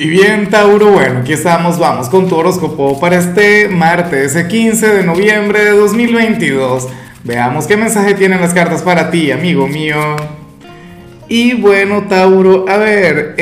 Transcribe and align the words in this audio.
Y 0.00 0.08
bien, 0.08 0.48
Tauro, 0.48 0.92
bueno, 0.92 1.20
aquí 1.20 1.32
estamos, 1.32 1.76
vamos 1.76 2.08
con 2.08 2.28
tu 2.28 2.36
horóscopo 2.36 3.00
para 3.00 3.16
este 3.16 3.66
martes, 3.68 4.36
ese 4.36 4.46
15 4.46 4.94
de 4.94 5.02
noviembre 5.02 5.64
de 5.64 5.70
2022. 5.72 6.86
Veamos 7.24 7.66
qué 7.66 7.76
mensaje 7.76 8.14
tienen 8.14 8.40
las 8.40 8.54
cartas 8.54 8.82
para 8.82 9.10
ti, 9.10 9.32
amigo 9.32 9.66
mío. 9.66 9.96
Y 11.26 11.54
bueno, 11.54 12.04
Tauro, 12.08 12.66
a 12.68 12.76
ver, 12.76 13.34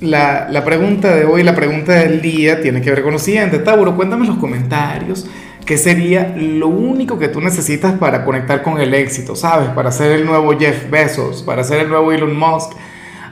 la, 0.00 0.48
la 0.50 0.64
pregunta 0.64 1.14
de 1.14 1.26
hoy, 1.26 1.42
la 1.42 1.54
pregunta 1.54 1.92
del 1.92 2.22
día, 2.22 2.62
tiene 2.62 2.80
que 2.80 2.88
ver 2.88 3.02
con 3.02 3.12
lo 3.12 3.18
siguiente. 3.18 3.58
Tauro, 3.58 3.94
cuéntame 3.94 4.22
en 4.24 4.30
los 4.30 4.38
comentarios 4.38 5.26
qué 5.66 5.76
sería 5.76 6.34
lo 6.34 6.68
único 6.68 7.18
que 7.18 7.28
tú 7.28 7.42
necesitas 7.42 7.92
para 7.98 8.24
conectar 8.24 8.62
con 8.62 8.80
el 8.80 8.94
éxito, 8.94 9.36
¿sabes? 9.36 9.68
Para 9.68 9.92
ser 9.92 10.12
el 10.12 10.24
nuevo 10.24 10.58
Jeff 10.58 10.88
Bezos, 10.88 11.42
para 11.42 11.62
ser 11.62 11.80
el 11.80 11.90
nuevo 11.90 12.10
Elon 12.10 12.34
Musk 12.34 12.72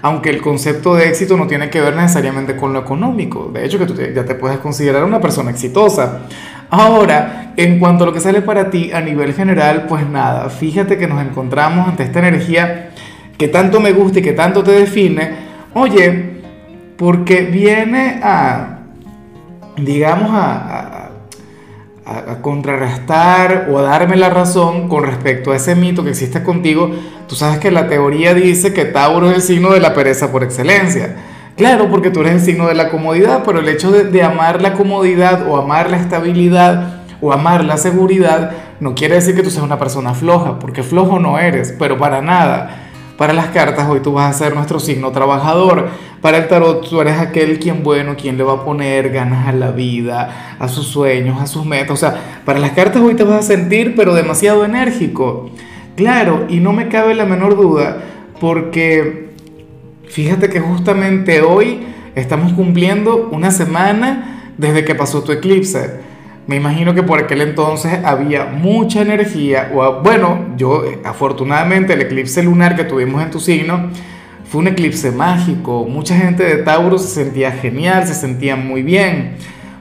aunque 0.02 0.30
el 0.30 0.42
concepto 0.42 0.96
de 0.96 1.08
éxito 1.08 1.36
no 1.36 1.46
tiene 1.46 1.70
que 1.70 1.80
ver 1.80 1.94
necesariamente 1.94 2.56
con 2.56 2.72
lo 2.72 2.80
económico. 2.80 3.50
De 3.54 3.64
hecho, 3.64 3.78
que 3.78 3.86
tú 3.86 3.94
ya 3.94 4.24
te 4.24 4.34
puedes 4.34 4.58
considerar 4.58 5.04
una 5.04 5.20
persona 5.20 5.50
exitosa. 5.50 6.22
Ahora, 6.70 7.52
en 7.56 7.78
cuanto 7.78 8.02
a 8.02 8.06
lo 8.08 8.12
que 8.12 8.20
sale 8.20 8.42
para 8.42 8.68
ti 8.68 8.90
a 8.92 9.00
nivel 9.00 9.32
general, 9.32 9.86
pues 9.88 10.08
nada, 10.08 10.50
fíjate 10.50 10.98
que 10.98 11.06
nos 11.06 11.22
encontramos 11.22 11.88
ante 11.88 12.02
esta 12.02 12.18
energía 12.18 12.90
que 13.38 13.46
tanto 13.48 13.78
me 13.80 13.92
gusta 13.92 14.18
y 14.18 14.22
que 14.22 14.32
tanto 14.32 14.62
te 14.64 14.72
define. 14.72 15.30
Oye, 15.74 16.40
porque 16.96 17.42
viene 17.42 18.20
a, 18.22 18.78
digamos, 19.76 20.30
a 22.04 22.42
contrarrestar 22.42 23.68
o 23.70 23.78
a 23.78 23.82
darme 23.82 24.16
la 24.16 24.28
razón 24.28 24.88
con 24.88 25.04
respecto 25.04 25.52
a 25.52 25.56
ese 25.56 25.76
mito 25.76 26.02
que 26.02 26.10
existe 26.10 26.42
contigo, 26.42 26.90
tú 27.28 27.36
sabes 27.36 27.58
que 27.58 27.70
la 27.70 27.88
teoría 27.88 28.34
dice 28.34 28.72
que 28.72 28.84
Tauro 28.84 29.30
es 29.30 29.36
el 29.36 29.42
signo 29.42 29.70
de 29.72 29.80
la 29.80 29.94
pereza 29.94 30.32
por 30.32 30.42
excelencia. 30.42 31.16
Claro, 31.56 31.90
porque 31.90 32.10
tú 32.10 32.20
eres 32.20 32.32
el 32.32 32.40
signo 32.40 32.66
de 32.66 32.74
la 32.74 32.88
comodidad, 32.88 33.42
pero 33.44 33.60
el 33.60 33.68
hecho 33.68 33.92
de, 33.92 34.04
de 34.04 34.22
amar 34.22 34.62
la 34.62 34.72
comodidad 34.72 35.46
o 35.48 35.56
amar 35.56 35.90
la 35.90 35.98
estabilidad 35.98 37.02
o 37.20 37.32
amar 37.32 37.64
la 37.64 37.76
seguridad 37.76 38.50
no 38.80 38.94
quiere 38.94 39.14
decir 39.14 39.36
que 39.36 39.42
tú 39.42 39.50
seas 39.50 39.64
una 39.64 39.78
persona 39.78 40.12
floja, 40.12 40.58
porque 40.58 40.82
flojo 40.82 41.20
no 41.20 41.38
eres, 41.38 41.74
pero 41.78 41.98
para 41.98 42.20
nada. 42.20 42.91
Para 43.16 43.32
las 43.32 43.48
cartas 43.48 43.88
hoy 43.88 44.00
tú 44.00 44.12
vas 44.12 44.34
a 44.34 44.38
ser 44.38 44.54
nuestro 44.54 44.80
signo 44.80 45.10
trabajador. 45.10 45.88
Para 46.20 46.38
el 46.38 46.48
tarot 46.48 46.88
tú 46.88 47.00
eres 47.00 47.18
aquel 47.18 47.58
quien 47.58 47.82
bueno, 47.82 48.16
quien 48.16 48.38
le 48.38 48.44
va 48.44 48.54
a 48.54 48.64
poner 48.64 49.10
ganas 49.10 49.46
a 49.48 49.52
la 49.52 49.70
vida, 49.70 50.56
a 50.58 50.68
sus 50.68 50.86
sueños, 50.86 51.40
a 51.40 51.46
sus 51.46 51.64
metas. 51.64 51.92
O 51.92 51.96
sea, 51.96 52.40
para 52.44 52.58
las 52.58 52.72
cartas 52.72 53.02
hoy 53.02 53.14
te 53.14 53.24
vas 53.24 53.40
a 53.40 53.42
sentir 53.42 53.94
pero 53.96 54.14
demasiado 54.14 54.64
enérgico. 54.64 55.50
Claro, 55.96 56.46
y 56.48 56.60
no 56.60 56.72
me 56.72 56.88
cabe 56.88 57.14
la 57.14 57.26
menor 57.26 57.56
duda 57.56 57.98
porque 58.40 59.30
fíjate 60.08 60.48
que 60.48 60.60
justamente 60.60 61.42
hoy 61.42 61.80
estamos 62.14 62.52
cumpliendo 62.54 63.28
una 63.30 63.50
semana 63.50 64.52
desde 64.58 64.84
que 64.84 64.94
pasó 64.94 65.22
tu 65.22 65.32
eclipse. 65.32 66.11
Me 66.46 66.56
imagino 66.56 66.92
que 66.92 67.04
por 67.04 67.20
aquel 67.20 67.40
entonces 67.40 68.00
había 68.04 68.46
mucha 68.46 69.00
energía, 69.00 69.70
o 69.72 70.02
bueno, 70.02 70.46
yo 70.56 70.82
afortunadamente 71.04 71.92
el 71.92 72.02
eclipse 72.02 72.42
lunar 72.42 72.74
que 72.74 72.82
tuvimos 72.82 73.22
en 73.22 73.30
tu 73.30 73.38
signo 73.38 73.90
fue 74.44 74.60
un 74.60 74.68
eclipse 74.68 75.12
mágico, 75.12 75.86
mucha 75.88 76.16
gente 76.16 76.42
de 76.42 76.56
Tauro 76.64 76.98
se 76.98 77.06
sentía 77.08 77.52
genial, 77.52 78.08
se 78.08 78.14
sentía 78.14 78.56
muy 78.56 78.82
bien. 78.82 79.36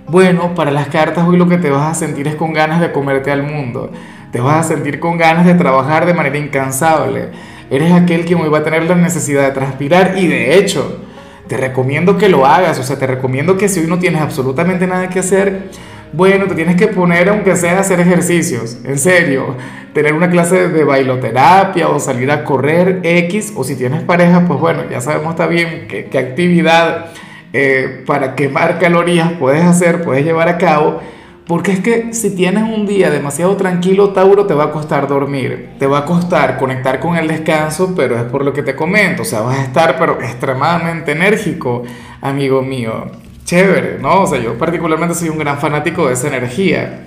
Bueno, 0.08 0.54
para 0.54 0.70
las 0.70 0.88
cartas 0.88 1.28
hoy 1.28 1.36
lo 1.36 1.50
que 1.50 1.58
te 1.58 1.72
vas 1.72 1.92
a 1.92 1.96
sentir 1.96 2.28
es 2.28 2.36
con 2.36 2.54
ganas 2.54 2.80
de 2.80 2.92
comerte 2.92 3.32
al 3.32 3.42
mundo, 3.42 3.92
te 4.32 4.40
vas 4.40 4.66
a 4.66 4.68
sentir 4.76 5.00
con 5.00 5.18
ganas 5.18 5.48
de 5.48 5.56
trabajar 5.56 6.06
de 6.06 6.14
manera 6.14 6.38
incansable, 6.38 7.30
eres 7.72 7.92
aquel 7.92 8.24
que 8.24 8.36
hoy 8.36 8.50
va 8.50 8.60
a 8.60 8.64
tener 8.64 8.84
la 8.84 8.96
necesidad 8.96 9.48
de 9.48 9.52
transpirar 9.52 10.14
y 10.16 10.28
de 10.28 10.60
hecho, 10.60 11.02
te 11.48 11.58
recomiendo 11.58 12.20
que 12.20 12.30
lo 12.30 12.46
hagas, 12.46 12.78
o 12.78 12.84
sea, 12.84 13.00
te 13.00 13.08
recomiendo 13.08 13.58
que 13.58 13.68
si 13.68 13.80
hoy 13.80 13.88
no 13.88 13.98
tienes 13.98 14.22
absolutamente 14.22 14.86
nada 14.86 15.10
que 15.10 15.20
hacer, 15.20 15.70
bueno, 16.14 16.46
te 16.46 16.56
tienes 16.56 16.76
que 16.76 16.88
poner, 16.88 17.30
aunque 17.30 17.56
sea 17.56 17.78
a 17.78 17.80
hacer 17.82 18.00
ejercicios, 18.00 18.80
en 18.84 18.98
serio, 18.98 19.56
tener 19.94 20.14
una 20.14 20.30
clase 20.30 20.68
de 20.68 20.84
bailoterapia 20.84 21.88
o 21.88 22.00
salir 22.00 22.30
a 22.32 22.44
correr 22.44 23.00
X, 23.04 23.54
o 23.56 23.64
si 23.64 23.76
tienes 23.76 24.04
pareja, 24.04 24.46
pues 24.46 24.60
bueno, 24.60 24.84
ya 24.90 25.00
sabemos 25.00 25.32
está 25.32 25.48
bien 25.48 25.88
qué, 25.88 26.10
actividad 26.18 27.08
eh, 27.54 28.04
para 28.06 28.36
quemar 28.36 28.78
calorías 28.80 29.32
puedes 29.34 29.64
hacer, 29.64 30.04
puedes 30.04 30.26
llevar 30.26 30.50
a 30.50 30.58
cabo, 30.58 31.00
porque 31.48 31.72
es 31.72 31.80
que 31.80 32.14
si 32.14 32.36
tienes 32.36 32.64
un 32.64 32.86
día 32.86 33.10
demasiado 33.10 33.56
tranquilo, 33.56 34.10
Tauro, 34.10 34.46
te 34.46 34.54
va 34.54 34.66
a 34.66 34.72
costar 34.72 35.08
dormir, 35.08 35.72
te 35.80 35.88
va 35.88 36.00
a 36.00 36.06
costar 36.06 36.58
conectar 36.58 37.00
con 37.00 37.16
el 37.16 37.28
descanso, 37.28 37.94
pero 37.96 38.18
es 38.18 38.24
por 38.24 38.44
lo 38.44 38.52
que 38.52 38.64
te 38.64 38.76
comento, 38.76 39.22
o 39.22 39.26
sea, 39.26 39.42
vas 39.42 39.60
a 39.60 39.64
estar 39.64 39.98
pero 39.98 40.22
extremadamente 40.22 41.14
enérgico, 41.14 41.84
amigo 42.22 42.62
mío 42.62 43.12
chévere, 43.52 44.00
¿no? 44.00 44.22
O 44.22 44.28
sea, 44.28 44.42
yo 44.42 44.58
particularmente 44.58 45.14
soy 45.14 45.28
un 45.28 45.38
gran 45.38 45.60
fanático 45.60 46.08
de 46.08 46.14
esa 46.14 46.30
energía. 46.30 47.04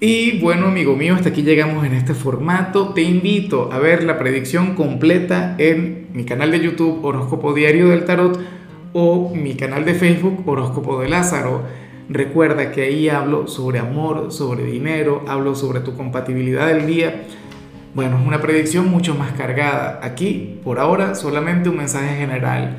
Y 0.00 0.40
bueno, 0.40 0.68
amigo 0.68 0.96
mío, 0.96 1.14
hasta 1.14 1.28
aquí 1.28 1.42
llegamos 1.42 1.84
en 1.84 1.92
este 1.92 2.14
formato. 2.14 2.94
Te 2.94 3.02
invito 3.02 3.68
a 3.70 3.78
ver 3.78 4.02
la 4.02 4.18
predicción 4.18 4.74
completa 4.74 5.54
en 5.58 6.06
mi 6.14 6.24
canal 6.24 6.50
de 6.50 6.60
YouTube 6.60 7.04
Horóscopo 7.04 7.52
Diario 7.52 7.90
del 7.90 8.06
Tarot 8.06 8.40
o 8.94 9.34
mi 9.34 9.54
canal 9.54 9.84
de 9.84 9.92
Facebook 9.92 10.42
Horóscopo 10.48 10.98
de 10.98 11.10
Lázaro. 11.10 11.64
Recuerda 12.08 12.72
que 12.72 12.84
ahí 12.84 13.10
hablo 13.10 13.46
sobre 13.46 13.78
amor, 13.78 14.32
sobre 14.32 14.64
dinero, 14.64 15.22
hablo 15.28 15.54
sobre 15.54 15.80
tu 15.80 15.94
compatibilidad 15.94 16.68
del 16.68 16.86
día. 16.86 17.24
Bueno, 17.94 18.18
es 18.18 18.26
una 18.26 18.40
predicción 18.40 18.88
mucho 18.88 19.14
más 19.14 19.32
cargada. 19.32 20.00
Aquí, 20.02 20.58
por 20.64 20.78
ahora, 20.78 21.14
solamente 21.14 21.68
un 21.68 21.76
mensaje 21.76 22.16
general 22.16 22.78